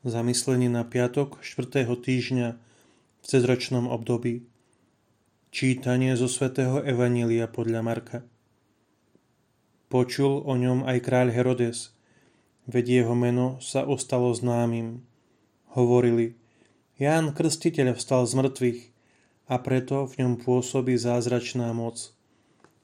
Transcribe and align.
Zamyslenie 0.00 0.72
na 0.72 0.80
piatok 0.80 1.44
4. 1.44 1.84
týždňa 1.84 2.56
v 3.20 3.24
cezročnom 3.28 3.84
období. 3.84 4.48
Čítanie 5.52 6.16
zo 6.16 6.24
svätého 6.24 6.80
Evanília 6.80 7.44
podľa 7.44 7.84
Marka. 7.84 8.18
Počul 9.92 10.40
o 10.40 10.56
ňom 10.56 10.88
aj 10.88 11.04
kráľ 11.04 11.36
Herodes, 11.36 11.92
veď 12.64 13.04
jeho 13.04 13.12
meno 13.12 13.60
sa 13.60 13.84
ostalo 13.84 14.32
známym. 14.32 15.04
Hovorili, 15.76 16.32
Ján 16.96 17.36
Krstiteľ 17.36 17.92
vstal 17.92 18.24
z 18.24 18.40
mŕtvych 18.40 18.80
a 19.52 19.60
preto 19.60 20.08
v 20.08 20.24
ňom 20.24 20.32
pôsobí 20.40 20.96
zázračná 20.96 21.76
moc. 21.76 22.16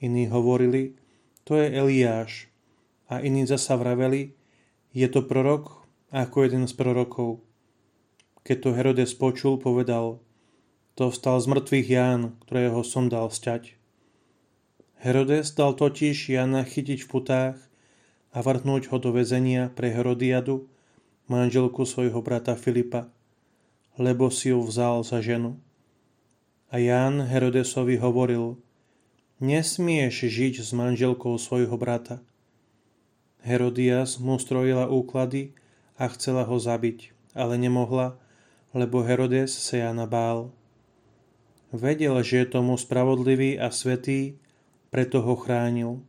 Iní 0.00 0.32
hovorili, 0.32 0.96
to 1.44 1.60
je 1.60 1.76
Eliáš 1.76 2.48
a 3.12 3.20
iní 3.20 3.44
zasa 3.44 3.76
vraveli, 3.76 4.32
je 4.96 5.04
to 5.12 5.20
prorok 5.20 5.81
ako 6.12 6.44
jeden 6.44 6.68
z 6.68 6.76
prorokov. 6.76 7.40
Keď 8.44 8.56
to 8.60 8.70
Herodes 8.76 9.16
počul, 9.16 9.56
povedal, 9.56 10.20
to 10.92 11.08
vstal 11.08 11.40
z 11.40 11.48
mŕtvych 11.48 11.88
Ján, 11.88 12.22
ktorého 12.44 12.84
som 12.84 13.08
dal 13.08 13.32
stať. 13.32 13.80
Herodes 15.00 15.56
dal 15.56 15.72
totiž 15.72 16.28
Jana 16.28 16.68
chytiť 16.68 17.00
v 17.02 17.08
putách 17.08 17.58
a 18.30 18.38
vrhnúť 18.44 18.92
ho 18.92 18.96
do 19.00 19.10
väzenia 19.16 19.72
pre 19.72 19.88
Herodiadu, 19.88 20.68
manželku 21.32 21.88
svojho 21.88 22.20
brata 22.20 22.54
Filipa, 22.60 23.08
lebo 23.96 24.28
si 24.28 24.52
ju 24.52 24.60
vzal 24.60 25.00
za 25.00 25.24
ženu. 25.24 25.56
A 26.68 26.76
Ján 26.76 27.24
Herodesovi 27.24 27.96
hovoril, 27.96 28.60
nesmieš 29.40 30.28
žiť 30.28 30.60
s 30.60 30.70
manželkou 30.76 31.40
svojho 31.40 31.74
brata. 31.80 32.20
Herodias 33.42 34.20
mu 34.20 34.36
strojila 34.36 34.92
úklady 34.92 35.56
a 36.02 36.10
chcela 36.10 36.42
ho 36.42 36.58
zabiť, 36.58 37.14
ale 37.38 37.54
nemohla, 37.54 38.18
lebo 38.74 39.06
Herodes 39.06 39.54
sa 39.54 39.78
Jana 39.78 40.10
bál. 40.10 40.50
Vedel, 41.70 42.18
že 42.26 42.42
je 42.42 42.58
tomu 42.58 42.74
spravodlivý 42.74 43.54
a 43.62 43.70
svetý, 43.70 44.34
preto 44.90 45.22
ho 45.22 45.38
chránil. 45.38 46.02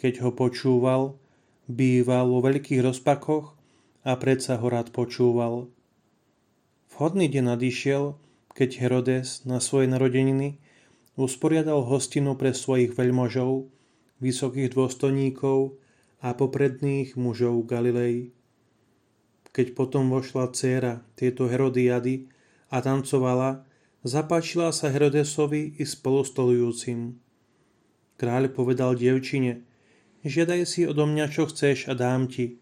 Keď 0.00 0.24
ho 0.24 0.30
počúval, 0.32 1.20
býval 1.68 2.32
vo 2.32 2.40
veľkých 2.40 2.80
rozpakoch 2.80 3.52
a 4.08 4.12
predsa 4.16 4.56
ho 4.56 4.66
rád 4.66 4.96
počúval. 4.96 5.68
Vhodný 6.96 7.28
deň 7.28 7.44
nadišiel, 7.52 8.16
keď 8.56 8.70
Herodes 8.80 9.44
na 9.44 9.60
svoje 9.60 9.92
narodeniny 9.92 10.56
usporiadal 11.20 11.84
hostinu 11.84 12.32
pre 12.32 12.56
svojich 12.56 12.96
veľmožov, 12.96 13.68
vysokých 14.24 14.72
dôstojníkov 14.72 15.76
a 16.24 16.32
popredných 16.32 17.20
mužov 17.20 17.68
Galilei. 17.68 18.32
Keď 19.56 19.72
potom 19.72 20.12
vošla 20.12 20.52
dcéra 20.52 21.00
tieto 21.16 21.48
Herodiady 21.48 22.28
a 22.68 22.84
tancovala, 22.84 23.64
zapáčila 24.04 24.68
sa 24.68 24.92
Herodesovi 24.92 25.80
i 25.80 25.84
spolustolujúcim. 25.88 27.16
Kráľ 28.20 28.52
povedal 28.52 29.00
dievčine, 29.00 29.64
žiadaj 30.28 30.60
si 30.68 30.84
odo 30.84 31.08
mňa, 31.08 31.32
čo 31.32 31.48
chceš 31.48 31.88
a 31.88 31.96
dám 31.96 32.28
ti. 32.28 32.60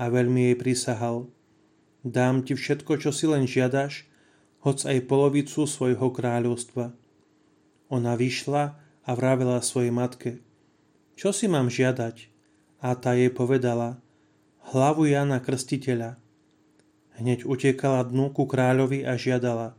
A 0.00 0.08
veľmi 0.08 0.48
jej 0.48 0.56
prisahal, 0.56 1.28
dám 2.00 2.40
ti 2.40 2.56
všetko, 2.56 3.04
čo 3.04 3.12
si 3.12 3.28
len 3.28 3.44
žiadaš, 3.44 4.08
hoc 4.64 4.80
aj 4.88 5.04
polovicu 5.04 5.68
svojho 5.68 6.08
kráľovstva. 6.08 6.96
Ona 7.92 8.16
vyšla 8.16 8.80
a 8.80 9.10
vravela 9.12 9.60
svojej 9.60 9.92
matke, 9.92 10.40
čo 11.20 11.36
si 11.36 11.52
mám 11.52 11.68
žiadať? 11.68 12.32
A 12.80 12.96
tá 12.96 13.12
jej 13.12 13.28
povedala, 13.28 14.00
hlavu 14.72 15.04
Jana 15.04 15.36
Krstiteľa. 15.36 16.16
Hneď 17.20 17.44
utekala 17.44 18.08
dnu 18.08 18.32
ku 18.32 18.48
kráľovi 18.48 19.04
a 19.04 19.12
žiadala. 19.20 19.76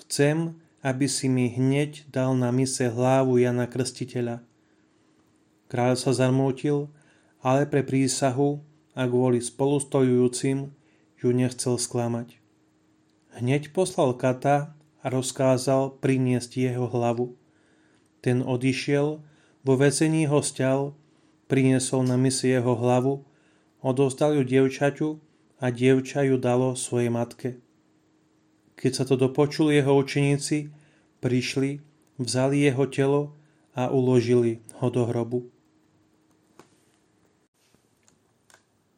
Chcem, 0.00 0.56
aby 0.80 1.04
si 1.04 1.28
mi 1.28 1.52
hneď 1.52 2.08
dal 2.08 2.32
na 2.32 2.48
mise 2.48 2.88
hlavu 2.88 3.36
Jana 3.36 3.68
Krstiteľa. 3.68 4.40
Kráľ 5.68 6.00
sa 6.00 6.16
zarmútil, 6.16 6.88
ale 7.44 7.68
pre 7.68 7.84
prísahu 7.84 8.64
a 8.96 9.04
kvôli 9.04 9.44
spolustojujúcim 9.44 10.72
ju 11.20 11.28
nechcel 11.28 11.76
sklamať. 11.76 12.40
Hneď 13.36 13.76
poslal 13.76 14.16
kata 14.16 14.72
a 15.04 15.06
rozkázal 15.12 16.00
priniesť 16.00 16.56
jeho 16.56 16.88
hlavu. 16.88 17.36
Ten 18.24 18.40
odišiel, 18.40 19.20
vo 19.60 19.74
vecení 19.76 20.24
ho 20.24 20.40
stial, 20.40 20.96
priniesol 21.52 22.08
na 22.08 22.16
mise 22.16 22.48
jeho 22.48 22.72
hlavu, 22.72 23.28
odovzdal 23.84 24.40
ju 24.40 24.42
dievčaťu 24.48 25.31
a 25.62 25.70
dievča 25.70 26.26
ju 26.26 26.42
dalo 26.42 26.74
svojej 26.74 27.06
matke. 27.06 27.62
Keď 28.74 28.92
sa 28.98 29.04
to 29.06 29.14
dopočuli 29.14 29.78
jeho 29.78 29.94
učeníci, 29.94 30.74
prišli, 31.22 31.78
vzali 32.18 32.66
jeho 32.66 32.82
telo 32.90 33.38
a 33.78 33.86
uložili 33.86 34.58
ho 34.82 34.90
do 34.90 35.06
hrobu. 35.06 35.46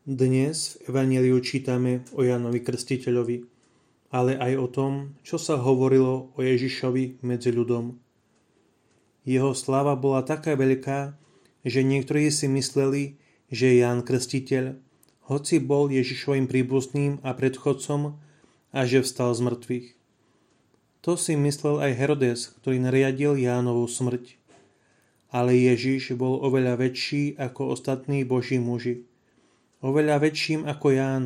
Dnes 0.09 0.81
v 0.85 0.93
Evangeliu 0.93 1.37
čítame 1.45 2.05
o 2.17 2.25
Janovi 2.25 2.61
Krstiteľovi, 2.65 3.45
ale 4.13 4.37
aj 4.37 4.53
o 4.57 4.67
tom, 4.69 4.93
čo 5.21 5.37
sa 5.37 5.61
hovorilo 5.61 6.33
o 6.33 6.41
Ježišovi 6.41 7.25
medzi 7.25 7.53
ľudom. 7.53 7.97
Jeho 9.25 9.57
sláva 9.57 9.97
bola 9.97 10.21
taká 10.25 10.57
veľká, 10.57 11.17
že 11.65 11.81
niektorí 11.81 12.29
si 12.29 12.49
mysleli, 12.49 13.17
že 13.49 13.81
Ján 13.81 14.05
Krstiteľ 14.05 14.84
hoci 15.25 15.57
bol 15.61 15.89
Ježišovým 15.89 16.45
príbuzným 16.45 17.25
a 17.25 17.33
predchodcom 17.33 18.21
a 18.75 18.81
že 18.85 19.01
vstal 19.01 19.33
z 19.33 19.41
mŕtvych. 19.41 19.89
To 21.05 21.21
si 21.21 21.37
myslel 21.37 21.85
aj 21.85 21.93
Herodes, 22.01 22.41
ktorý 22.61 22.81
nariadil 22.81 23.37
Jánovú 23.37 23.85
smrť. 23.85 24.41
Ale 25.29 25.53
Ježiš 25.53 26.17
bol 26.17 26.41
oveľa 26.41 26.81
väčší 26.81 27.37
ako 27.37 27.77
ostatní 27.77 28.25
boží 28.25 28.57
muži. 28.57 29.05
Oveľa 29.85 30.25
väčším 30.25 30.65
ako 30.65 30.87
Ján, 30.97 31.25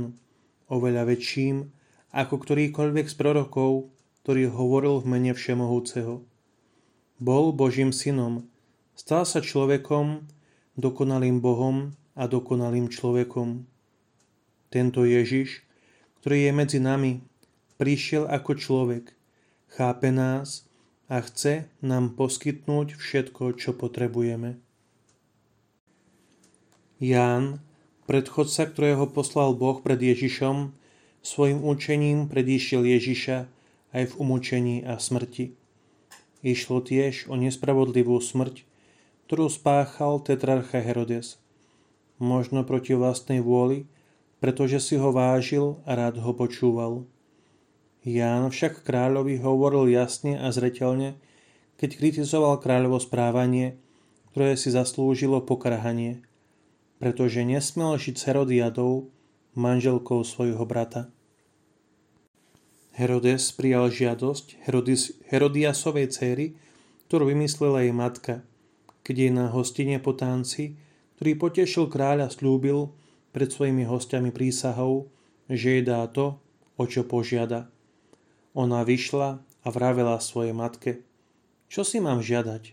oveľa 0.66 1.14
väčším 1.14 1.70
ako 2.10 2.34
ktorýkoľvek 2.42 3.06
z 3.06 3.14
prorokov, 3.14 3.92
ktorý 4.24 4.50
hovoril 4.50 4.98
v 4.98 5.06
mene 5.06 5.32
Všemohúceho. 5.36 6.24
Bol 7.22 7.54
Božím 7.54 7.94
synom, 7.94 8.50
stal 8.98 9.22
sa 9.28 9.38
človekom, 9.38 10.26
dokonalým 10.74 11.38
Bohom 11.38 11.94
a 12.18 12.26
dokonalým 12.26 12.90
človekom. 12.90 13.77
Tento 14.68 15.08
Ježiš, 15.08 15.64
ktorý 16.20 16.48
je 16.48 16.52
medzi 16.52 16.78
nami, 16.80 17.24
prišiel 17.80 18.28
ako 18.28 18.52
človek, 18.58 19.16
chápe 19.72 20.12
nás 20.12 20.68
a 21.08 21.24
chce 21.24 21.72
nám 21.80 22.12
poskytnúť 22.18 23.00
všetko, 23.00 23.56
čo 23.56 23.72
potrebujeme. 23.72 24.60
Ján, 27.00 27.64
predchodca, 28.04 28.68
ktorého 28.68 29.08
poslal 29.08 29.56
Boh 29.56 29.80
pred 29.80 29.96
Ježišom, 30.02 30.76
svojim 31.24 31.64
učením 31.64 32.28
predíšiel 32.28 32.84
Ježiša 32.84 33.48
aj 33.96 34.04
v 34.12 34.14
umúčení 34.20 34.84
a 34.84 35.00
smrti. 35.00 35.56
Išlo 36.44 36.84
tiež 36.84 37.26
o 37.32 37.34
nespravodlivú 37.40 38.20
smrť, 38.20 38.68
ktorú 39.26 39.48
spáchal 39.48 40.20
tetrarcha 40.20 40.82
Herodes. 40.82 41.40
Možno 42.18 42.66
proti 42.66 42.98
vlastnej 42.98 43.40
vôli, 43.40 43.86
pretože 44.38 44.78
si 44.78 44.94
ho 44.94 45.10
vážil 45.10 45.82
a 45.82 45.98
rád 45.98 46.22
ho 46.22 46.32
počúval. 46.34 47.06
Ján 48.06 48.48
však 48.48 48.86
kráľovi 48.86 49.42
hovoril 49.42 49.90
jasne 49.90 50.38
a 50.38 50.48
zretelne, 50.54 51.18
keď 51.78 51.98
kritizoval 51.98 52.62
kráľovo 52.62 53.02
správanie, 53.02 53.78
ktoré 54.32 54.54
si 54.54 54.70
zaslúžilo 54.70 55.42
pokrhanie, 55.42 56.22
pretože 57.02 57.42
nesmel 57.42 57.98
žiť 57.98 58.14
s 58.18 58.26
Herodiadou, 58.26 59.10
manželkou 59.58 60.22
svojho 60.22 60.62
brata. 60.62 61.10
Herodes 62.94 63.54
prijal 63.54 63.90
žiadosť 63.94 64.66
Herodis, 64.66 65.14
Herodiasovej 65.30 66.10
céry, 66.10 66.46
ktorú 67.06 67.30
vymyslela 67.30 67.86
jej 67.86 67.94
matka, 67.94 68.42
keď 69.06 69.14
jej 69.14 69.32
na 69.34 69.46
hostine 69.50 70.02
po 70.02 70.14
tanci, 70.18 70.74
ktorý 71.18 71.38
potešil 71.38 71.86
kráľa, 71.86 72.30
slúbil, 72.30 72.90
pred 73.34 73.48
svojimi 73.50 73.84
hostiami 73.84 74.32
prísahou, 74.32 75.08
že 75.48 75.78
jej 75.78 75.82
dá 75.84 76.04
to, 76.08 76.40
o 76.78 76.84
čo 76.86 77.04
požiada. 77.04 77.68
Ona 78.54 78.84
vyšla 78.84 79.40
a 79.40 79.68
vravela 79.68 80.16
svojej 80.20 80.54
matke, 80.54 81.02
čo 81.68 81.84
si 81.84 82.00
mám 82.00 82.24
žiadať? 82.24 82.72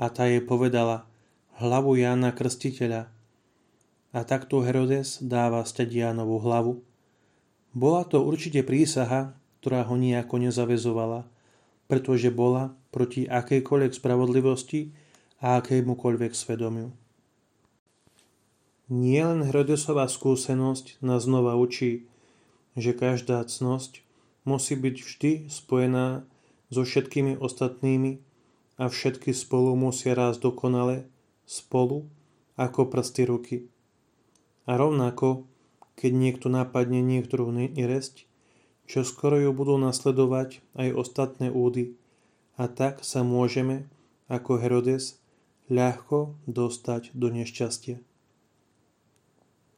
A 0.00 0.08
tá 0.08 0.24
jej 0.24 0.40
povedala, 0.40 1.04
hlavu 1.60 2.00
Jána 2.00 2.32
Krstiteľa. 2.32 3.12
A 4.16 4.18
takto 4.24 4.64
Herodes 4.64 5.20
dáva 5.20 5.60
stať 5.68 5.92
Jánovu 5.92 6.40
hlavu. 6.40 6.80
Bola 7.76 8.08
to 8.08 8.24
určite 8.24 8.64
prísaha, 8.64 9.36
ktorá 9.60 9.84
ho 9.84 10.00
nejako 10.00 10.48
nezavezovala, 10.48 11.28
pretože 11.92 12.32
bola 12.32 12.72
proti 12.88 13.28
akejkoľvek 13.28 13.92
spravodlivosti 13.92 14.96
a 15.44 15.60
akémukoľvek 15.60 16.32
svedomiu. 16.32 17.01
Nie 18.92 19.24
len 19.24 19.40
Herodesová 19.40 20.04
skúsenosť 20.04 21.00
nás 21.00 21.24
znova 21.24 21.56
učí, 21.56 22.12
že 22.76 22.92
každá 22.92 23.40
cnosť 23.40 24.04
musí 24.44 24.76
byť 24.76 24.96
vždy 25.00 25.32
spojená 25.48 26.28
so 26.68 26.84
všetkými 26.84 27.40
ostatnými 27.40 28.20
a 28.76 28.92
všetky 28.92 29.32
spolu 29.32 29.72
musia 29.80 30.12
rásť 30.12 30.44
dokonale, 30.44 31.08
spolu 31.48 32.04
ako 32.60 32.92
prsty 32.92 33.22
ruky. 33.24 33.56
A 34.68 34.76
rovnako, 34.76 35.48
keď 35.96 36.12
niekto 36.12 36.46
napadne 36.52 37.00
niektorú 37.00 37.48
neresť, 37.48 38.28
čo 38.84 39.08
skoro 39.08 39.40
ju 39.40 39.56
budú 39.56 39.80
nasledovať 39.80 40.60
aj 40.76 40.88
ostatné 40.92 41.48
údy, 41.48 41.96
a 42.60 42.68
tak 42.68 43.00
sa 43.00 43.24
môžeme, 43.24 43.88
ako 44.28 44.60
Herodes, 44.60 45.16
ľahko 45.72 46.36
dostať 46.44 47.16
do 47.16 47.32
nešťastia. 47.32 48.11